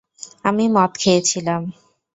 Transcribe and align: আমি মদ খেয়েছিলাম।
আমি 0.45 0.65
মদ 0.67 0.91
খেয়েছিলাম। 0.99 1.61